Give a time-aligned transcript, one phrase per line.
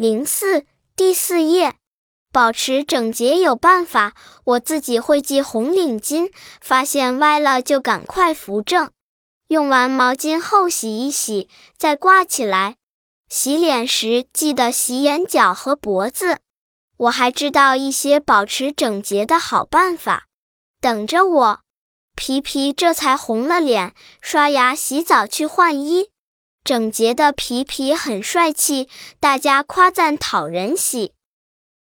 [0.00, 0.64] 零四
[0.96, 1.74] 第四页，
[2.32, 4.14] 保持整洁有办法。
[4.44, 8.90] 我自己会系红领巾，发现歪了就赶快扶正。
[9.48, 12.76] 用完毛巾后洗一洗，再挂起来。
[13.28, 16.38] 洗脸时记得洗眼角和脖子。
[16.96, 20.28] 我还知道一些保持整洁的好办法，
[20.80, 21.60] 等着我。
[22.16, 23.92] 皮皮这才红了脸，
[24.22, 26.08] 刷牙、洗澡去换衣。
[26.62, 28.88] 整洁的皮皮很帅气，
[29.18, 31.12] 大家夸赞讨人喜。